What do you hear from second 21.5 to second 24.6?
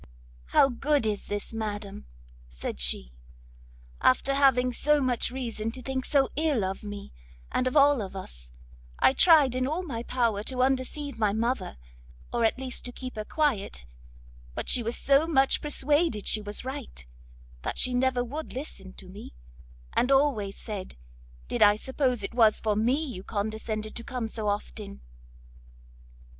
I suppose it was for me you condescended to come so